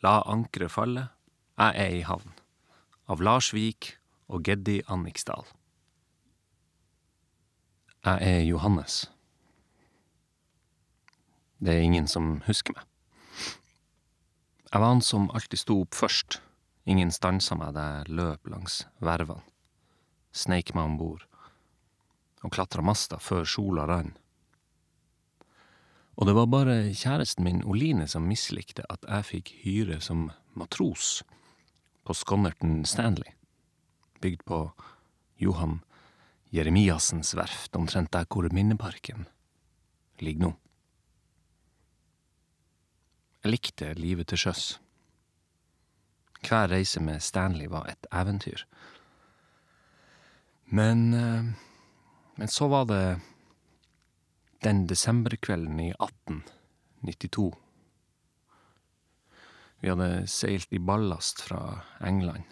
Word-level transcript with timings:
La 0.00 0.22
ankeret 0.24 0.72
falle, 0.72 1.08
jeg 1.60 1.76
er 1.76 1.94
i 1.98 2.04
havn. 2.08 2.32
Av 3.10 3.20
Lars 3.20 3.50
Vik 3.52 3.98
og 4.32 4.46
Geddi 4.46 4.78
Anniksdal. 4.88 5.44
Jeg 8.06 8.22
er 8.24 8.44
Johannes. 8.48 9.10
Det 11.60 11.74
er 11.74 11.84
ingen 11.84 12.08
som 12.08 12.38
husker 12.46 12.72
meg. 12.78 12.86
Jeg 14.70 14.80
var 14.80 14.94
han 14.94 15.04
som 15.04 15.28
alltid 15.34 15.60
sto 15.60 15.76
opp 15.82 15.98
først. 15.98 16.38
Ingen 16.88 17.12
stansa 17.12 17.58
meg 17.58 17.74
da 17.76 17.84
jeg 17.98 18.16
løp 18.16 18.48
langs 18.48 18.84
vervene. 19.04 19.44
Sneik 20.32 20.72
meg 20.72 20.86
om 20.86 20.96
bord. 20.96 21.26
Og 22.40 22.54
klatra 22.54 22.80
masta 22.80 23.18
før 23.20 23.44
sola 23.44 23.84
rann. 23.90 24.14
Og 26.20 26.26
det 26.28 26.34
var 26.36 26.50
bare 26.52 26.74
kjæresten 26.92 27.46
min 27.46 27.62
Oline 27.64 28.04
som 28.08 28.26
mislikte 28.28 28.84
at 28.92 29.06
jeg 29.08 29.24
fikk 29.24 29.52
hyre 29.62 30.00
som 30.04 30.26
matros 30.52 31.22
på 32.04 32.12
skonnerten 32.16 32.82
Stanley, 32.84 33.32
bygd 34.20 34.44
på 34.44 34.58
Johan 35.40 35.78
Jeremiassens 36.52 37.32
verft, 37.38 37.72
omtrent 37.76 38.12
der 38.12 38.28
hvor 38.28 38.48
Minneparken 38.52 39.24
ligger 40.20 40.50
nå. 40.50 40.52
Jeg 43.40 43.54
likte 43.54 43.94
livet 43.96 44.28
til 44.28 44.44
sjøs. 44.44 44.66
Hver 46.44 46.68
reise 46.68 47.00
med 47.00 47.24
Stanley 47.24 47.70
var 47.72 47.88
et 47.88 48.06
eventyr. 48.12 48.66
Men 50.68 51.14
eh, 51.14 51.44
Men 52.40 52.48
så 52.48 52.68
var 52.68 52.86
det 52.88 53.20
den 54.64 54.86
desemberkvelden 54.86 55.80
i 55.80 55.90
1892. 55.96 57.50
Vi 59.80 59.88
hadde 59.88 60.26
seilt 60.28 60.72
i 60.72 60.78
ballast 60.78 61.40
fra 61.40 61.80
England 62.04 62.44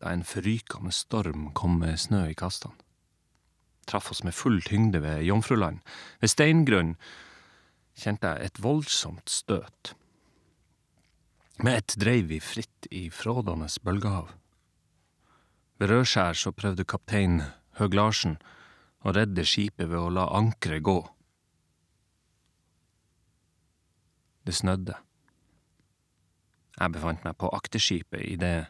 da 0.00 0.12
en 0.12 0.24
forrykende 0.28 0.92
storm 0.92 1.50
kom 1.56 1.78
med 1.80 1.98
snø 2.00 2.26
i 2.30 2.36
kastene. 2.36 2.76
Traff 3.86 4.10
oss 4.10 4.24
med 4.26 4.34
full 4.34 4.58
tyngde 4.66 5.00
ved 5.02 5.22
Jomfruland. 5.22 5.78
Ved 6.20 6.32
steingrunn 6.32 6.96
kjente 7.96 8.32
jeg 8.32 8.48
et 8.50 8.60
voldsomt 8.62 9.30
støt. 9.30 9.94
Med 11.62 11.78
ett 11.78 11.94
dreiv 11.96 12.26
vi 12.32 12.40
fritt 12.42 12.88
i 12.90 13.06
frådende 13.14 13.68
bølgehav. 13.82 14.34
Ved 15.78 15.92
Rødskjær 15.92 16.34
så 16.34 16.52
prøvde 16.52 16.84
kaptein 16.84 17.42
Høg 17.78 17.94
Larsen 17.94 18.36
å 19.04 19.12
redde 19.12 19.44
skipet 19.46 19.90
ved 19.90 19.98
å 19.98 20.12
la 20.12 20.28
ankeret 20.38 20.84
gå. 20.86 21.00
Det 24.46 24.54
snødde. 24.54 24.94
Jeg 26.76 26.92
befant 26.92 27.24
meg 27.24 27.36
på 27.40 27.50
akterskipet 27.56 28.22
idet 28.22 28.68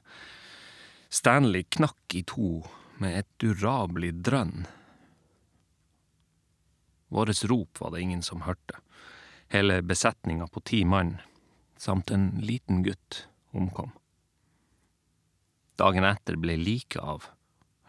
Stanley 1.12 1.66
knakk 1.76 2.14
i 2.14 2.22
to 2.26 2.62
med 3.02 3.18
et 3.20 3.28
durabelig 3.42 4.12
drønn. 4.26 4.66
Våres 7.12 7.44
rop 7.44 7.80
var 7.80 7.92
det 7.94 8.02
ingen 8.02 8.22
som 8.22 8.46
hørte. 8.46 8.80
Hele 9.48 9.82
besetninga 9.82 10.48
på 10.50 10.62
ti 10.66 10.84
mann, 10.84 11.16
samt 11.78 12.10
en 12.10 12.30
liten 12.42 12.82
gutt, 12.82 13.26
omkom. 13.54 13.92
Dagen 15.76 16.06
etter 16.08 16.38
ble 16.40 16.56
liket 16.58 17.02
av 17.02 17.28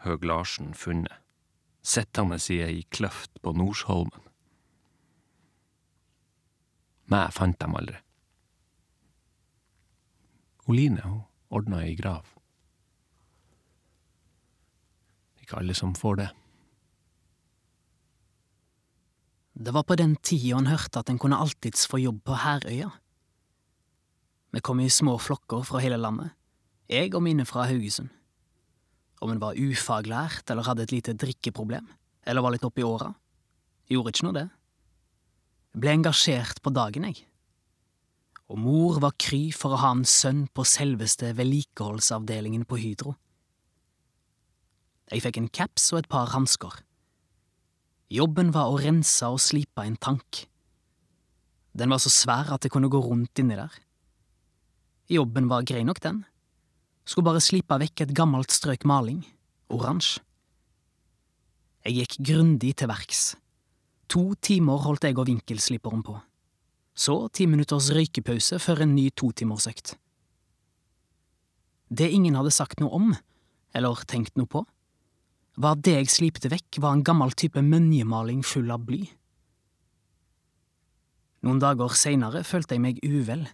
Høg 0.04 0.26
Larsen 0.28 0.74
funnet, 0.76 1.14
sittende 1.88 2.36
i 2.52 2.60
ei 2.64 2.82
kløft 2.92 3.32
på 3.42 3.54
Norsholmen. 3.56 4.24
Meg 7.08 7.32
fant 7.32 7.56
dem 7.62 7.76
aldri. 7.78 7.96
Oline 10.68 11.00
hun 11.06 11.22
ordna 11.48 11.80
ei 11.86 11.94
grav. 11.96 12.26
Ikke 15.40 15.62
alle 15.62 15.76
som 15.76 15.94
får 15.96 16.20
det. 16.20 16.28
Det 19.58 19.72
var 19.74 19.86
på 19.88 19.96
den 19.96 20.14
tida 20.20 20.58
han 20.58 20.68
hørte 20.68 21.00
at 21.00 21.08
en 21.10 21.18
kunne 21.18 21.40
alltids 21.40 21.88
få 21.88 21.98
jobb 22.02 22.20
på 22.28 22.36
Herøya. 22.44 22.92
Vi 24.52 24.60
kom 24.60 24.80
i 24.80 24.92
små 24.92 25.16
flokker 25.18 25.64
fra 25.66 25.80
hele 25.82 25.96
landet, 25.96 26.30
jeg 26.88 27.14
og 27.16 27.24
mine 27.24 27.44
fra 27.48 27.66
Haugesund. 27.68 28.12
Om 29.18 29.32
hun 29.34 29.42
var 29.42 29.58
ufaglært 29.58 30.50
eller 30.50 30.66
hadde 30.68 30.84
et 30.86 30.94
lite 30.94 31.14
drikkeproblem, 31.18 31.86
eller 32.28 32.44
var 32.44 32.54
litt 32.54 32.66
oppi 32.66 32.84
åra, 32.86 33.10
gjorde 33.90 34.12
ikke 34.14 34.26
noe 34.28 34.36
det. 34.36 34.46
Jeg 35.74 35.82
ble 35.82 35.94
engasjert 35.96 36.60
på 36.62 36.72
dagen, 36.74 37.06
jeg. 37.08 37.24
Og 38.48 38.60
mor 38.62 39.00
var 39.04 39.16
kry 39.20 39.48
for 39.52 39.74
å 39.74 39.80
ha 39.82 39.90
en 39.92 40.06
sønn 40.08 40.46
på 40.56 40.64
selveste 40.64 41.34
vedlikeholdsavdelingen 41.36 42.64
på 42.68 42.78
Hydro. 42.80 43.14
Jeg 45.12 45.24
fikk 45.24 45.40
en 45.40 45.50
caps 45.52 45.90
og 45.92 46.02
et 46.02 46.08
par 46.10 46.32
hansker. 46.32 46.80
Jobben 48.12 48.54
var 48.54 48.70
å 48.72 48.78
rense 48.80 49.28
og 49.28 49.40
slipe 49.44 49.84
en 49.84 49.98
tank. 50.00 50.46
Den 51.76 51.92
var 51.92 52.00
så 52.00 52.12
svær 52.12 52.54
at 52.54 52.64
jeg 52.64 52.72
kunne 52.72 52.90
gå 52.92 53.00
rundt 53.04 53.40
inni 53.40 53.56
der. 53.56 53.72
Jobben 55.12 55.48
var 55.48 55.66
grei 55.68 55.84
nok, 55.84 56.00
den. 56.04 56.24
Skulle 57.08 57.30
bare 57.30 57.40
slipe 57.40 57.78
vekk 57.80 58.04
et 58.04 58.16
gammelt 58.16 58.52
strøk 58.52 58.84
maling, 58.88 59.22
oransje. 59.72 60.20
Jeg 61.86 62.02
gikk 62.02 62.16
grundig 62.28 62.74
til 62.76 62.90
verks. 62.90 63.22
To 64.12 64.34
timer 64.44 64.82
holdt 64.84 65.06
jeg 65.06 65.16
og 65.16 65.28
vinkelsliperen 65.30 66.02
på. 66.04 66.18
Så 66.92 67.14
ti 67.32 67.46
minutters 67.48 67.88
røykepause 67.96 68.58
før 68.60 68.82
en 68.84 68.92
ny 68.96 69.06
totimersøkt. 69.16 69.94
Det 71.88 72.10
ingen 72.12 72.36
hadde 72.36 72.52
sagt 72.52 72.82
noe 72.82 72.92
om, 72.92 73.14
eller 73.72 74.02
tenkt 74.10 74.36
noe 74.36 74.50
på, 74.50 74.66
var 75.56 75.78
at 75.78 75.84
det 75.86 75.94
jeg 75.94 76.10
slipte 76.12 76.50
vekk, 76.52 76.80
var 76.82 76.92
en 76.92 77.06
gammel 77.06 77.32
type 77.32 77.62
mønjemaling 77.64 78.42
full 78.44 78.68
av 78.74 78.84
bly. 78.84 79.00
Noen 81.46 81.62
dager 81.62 81.94
seinere 81.96 82.44
følte 82.44 82.76
jeg 82.76 82.84
meg 82.84 83.00
uvel. 83.06 83.46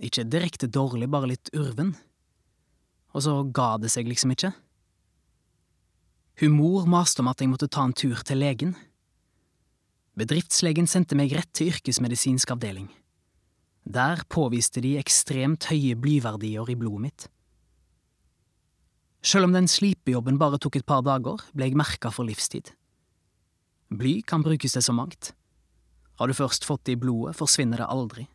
Ikke 0.00 0.24
direkte 0.24 0.70
dårlig, 0.70 1.10
bare 1.12 1.34
litt 1.34 1.52
urven. 1.52 1.92
Og 3.12 3.24
så 3.24 3.34
ga 3.54 3.76
det 3.80 3.90
seg 3.92 4.08
liksom 4.08 4.32
ikke. 4.34 4.52
Hun 6.40 6.56
mor 6.56 6.88
maste 6.88 7.20
om 7.22 7.28
at 7.30 7.42
jeg 7.42 7.50
måtte 7.52 7.68
ta 7.68 7.84
en 7.84 7.94
tur 7.96 8.22
til 8.24 8.40
legen. 8.40 8.72
Bedriftslegen 10.18 10.88
sendte 10.88 11.16
meg 11.16 11.34
rett 11.36 11.52
til 11.56 11.70
yrkesmedisinsk 11.72 12.50
avdeling. 12.54 12.88
Der 13.84 14.22
påviste 14.30 14.82
de 14.84 14.96
ekstremt 15.00 15.66
høye 15.70 15.96
blyverdier 15.98 16.68
i 16.70 16.76
blodet 16.78 17.04
mitt. 17.06 17.28
Selv 19.22 19.46
om 19.46 19.54
den 19.54 19.68
slipejobben 19.70 20.38
bare 20.38 20.58
tok 20.58 20.80
et 20.80 20.86
par 20.86 21.04
dager, 21.06 21.44
ble 21.54 21.68
jeg 21.68 21.78
merka 21.78 22.10
for 22.10 22.26
livstid. 22.26 22.72
Bly 23.92 24.20
kan 24.26 24.42
brukes 24.42 24.74
til 24.74 24.82
så 24.82 24.94
mangt. 24.96 25.32
Har 26.18 26.28
du 26.28 26.34
først 26.34 26.64
fått 26.66 26.84
det 26.86 26.96
i 26.96 27.00
blodet, 27.02 27.36
forsvinner 27.38 27.82
det 27.82 27.90
aldri. 27.90 28.26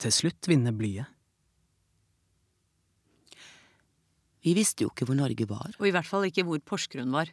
Til 0.00 0.12
slutt 0.12 0.48
vinner 0.48 0.76
blyet. 0.76 1.08
Vi 4.44 4.54
visste 4.56 4.86
jo 4.86 4.90
ikke 4.92 5.06
hvor 5.08 5.18
Norge 5.18 5.46
var. 5.50 5.74
Og 5.78 5.86
i 5.88 5.92
hvert 5.94 6.08
fall 6.08 6.26
ikke 6.28 6.46
hvor 6.48 6.60
Porsgrunn 6.64 7.12
var. 7.12 7.30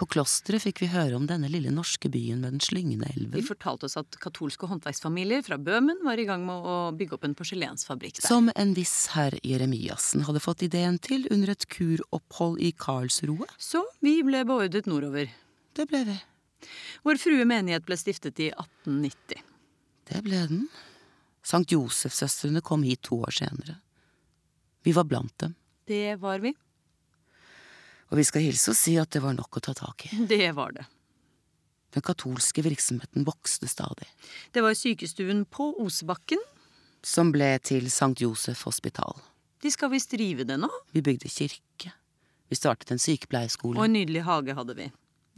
På 0.00 0.06
klosteret 0.08 0.64
fikk 0.64 0.80
vi 0.82 0.88
høre 0.90 1.14
om 1.14 1.26
denne 1.28 1.46
lille 1.52 1.70
norske 1.70 2.08
byen 2.10 2.40
med 2.42 2.56
den 2.56 2.62
slyngende 2.64 3.06
De 3.06 3.20
elven. 3.20 3.44
fortalte 3.46 3.86
oss 3.86 3.98
at 4.00 4.16
katolske 4.18 4.66
håndverksfamilier 4.66 5.44
fra 5.46 5.58
Bøhmen 5.60 6.00
var 6.02 6.18
i 6.18 6.24
gang 6.26 6.42
med 6.46 6.64
å 6.66 6.76
bygge 6.96 7.14
opp 7.18 7.26
en 7.28 7.36
porselensfabrikk 7.38 8.16
der. 8.18 8.26
Som 8.26 8.50
en 8.56 8.72
viss 8.74 9.12
herr 9.12 9.36
Jeremiassen 9.46 10.24
hadde 10.26 10.42
fått 10.42 10.64
ideen 10.66 10.98
til 10.98 11.28
under 11.30 11.52
et 11.52 11.68
kuropphold 11.70 12.58
i 12.64 12.72
Karlsroe. 12.72 13.46
Så 13.60 13.84
vi 14.00 14.16
ble 14.26 14.42
beordret 14.48 14.88
nordover. 14.90 15.30
Det 15.76 15.86
ble 15.92 16.02
vi. 16.08 16.18
Vår 17.04 17.20
frue 17.20 17.44
menighet 17.46 17.84
ble 17.86 18.00
stiftet 18.00 18.40
i 18.40 18.50
1890. 18.50 19.44
Det 20.10 20.24
ble 20.24 20.42
den. 20.50 20.66
Sankt 21.46 21.74
Josefsøstrene 21.74 22.62
kom 22.64 22.82
hit 22.86 23.04
to 23.06 23.20
år 23.22 23.34
senere. 23.34 23.78
Vi 24.82 24.94
var 24.96 25.06
blant 25.06 25.36
dem. 25.42 25.54
Det 25.88 26.16
var 26.22 26.42
vi. 26.44 26.54
Og 28.12 28.18
vi 28.20 28.24
skal 28.28 28.44
hilse 28.44 28.72
og 28.74 28.76
si 28.76 28.98
at 29.00 29.10
det 29.14 29.22
var 29.24 29.36
nok 29.36 29.56
å 29.56 29.64
ta 29.64 29.72
tak 29.76 30.06
i. 30.10 30.24
Det 30.28 30.50
var 30.56 30.74
det. 30.76 30.84
Den 31.92 32.04
katolske 32.04 32.64
virksomheten 32.64 33.24
vokste 33.28 33.68
stadig. 33.68 34.08
Det 34.52 34.62
var 34.64 34.76
sykestuen 34.76 35.44
på 35.44 35.72
Osebakken. 35.82 36.40
Som 37.04 37.32
ble 37.34 37.56
til 37.64 37.90
Sankt 37.92 38.22
Josef 38.22 38.64
hospital. 38.68 39.16
De 39.62 39.70
skal 39.70 39.92
visst 39.92 40.14
rive 40.18 40.46
det 40.48 40.56
nå. 40.60 40.70
Vi 40.92 41.02
bygde 41.04 41.28
kirke. 41.28 41.92
Vi 42.48 42.56
startet 42.56 42.90
en 42.92 43.00
Og 43.00 43.84
en 43.84 43.92
nydelig 43.92 44.22
hage 44.22 44.54
hadde 44.54 44.74
vi. 44.76 44.90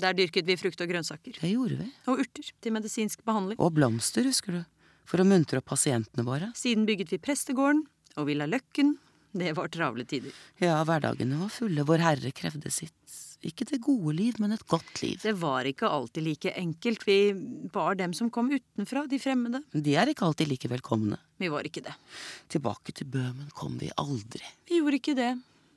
Der 0.02 0.14
dyrket 0.14 0.46
vi 0.46 0.56
frukt 0.58 0.80
og 0.82 0.88
grønnsaker. 0.90 1.38
Det 1.40 1.50
gjorde 1.50 1.78
vi. 1.78 1.90
Og 2.10 2.24
urter 2.24 2.50
til 2.60 2.72
medisinsk 2.74 3.22
behandling. 3.24 3.58
Og 3.62 3.74
blomster, 3.76 4.26
husker 4.26 4.52
du. 4.52 4.62
For 5.06 5.22
å 5.22 5.26
muntre 5.28 5.60
opp 5.60 5.68
pasientene 5.70 6.24
våre. 6.26 6.50
Siden 6.58 6.88
bygget 6.88 7.12
vi 7.14 7.20
prestegården 7.22 7.84
og 8.16 8.26
Villa 8.26 8.48
Løkken. 8.50 8.96
Det 9.40 9.52
var 9.56 9.70
travle 9.72 10.04
tider. 10.06 10.34
Ja, 10.62 10.78
hverdagene 10.86 11.40
var 11.40 11.50
fulle. 11.50 11.82
Vår 11.86 12.02
Herre 12.04 12.30
krevde 12.34 12.70
sitt. 12.70 12.94
Ikke 13.44 13.66
det 13.68 13.80
gode 13.84 14.14
liv, 14.16 14.38
men 14.40 14.54
et 14.54 14.62
godt 14.70 15.02
liv. 15.02 15.18
Det 15.20 15.34
var 15.36 15.66
ikke 15.68 15.90
alltid 15.90 16.24
like 16.24 16.52
enkelt. 16.56 17.02
Vi 17.04 17.18
var 17.74 17.98
dem 17.98 18.14
som 18.16 18.30
kom 18.32 18.48
utenfra, 18.54 19.04
de 19.10 19.18
fremmede. 19.20 19.60
De 19.74 19.96
er 20.00 20.12
ikke 20.12 20.24
alltid 20.24 20.48
like 20.48 20.70
velkomne. 20.70 21.18
Vi 21.42 21.50
var 21.52 21.66
ikke 21.68 21.82
det. 21.84 21.92
Tilbake 22.54 22.94
til 22.96 23.10
Bøhmen 23.10 23.50
kom 23.58 23.76
vi 23.82 23.90
aldri. 24.00 24.40
Vi 24.70 24.80
gjorde 24.80 25.00
ikke 25.02 25.16
det. 25.18 25.34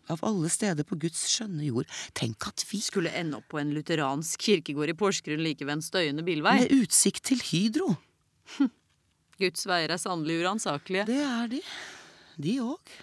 Av 0.08 0.22
alle 0.24 0.48
steder 0.48 0.88
på 0.88 0.96
Guds 1.02 1.26
skjønne 1.28 1.66
jord, 1.68 1.90
tenk 2.16 2.48
at 2.48 2.64
vi 2.70 2.80
Skulle 2.80 3.12
ende 3.12 3.42
opp 3.42 3.50
på 3.52 3.60
en 3.60 3.74
lutheransk 3.76 4.40
kirkegård 4.48 4.94
i 4.94 4.96
Porsgrunn 4.96 5.44
like 5.44 5.66
ved 5.66 5.80
en 5.80 5.84
støyende 5.84 6.24
bilvei. 6.24 6.62
Med 6.62 6.86
utsikt 6.86 7.26
til 7.28 7.44
Hydro. 7.50 7.98
Guds 9.42 9.68
veier 9.68 9.92
er 9.92 10.00
sannelig 10.00 10.40
uransakelige. 10.46 11.10
Det 11.12 11.20
er 11.26 11.52
de. 11.52 11.62
De 12.40 12.56
òg. 12.64 12.96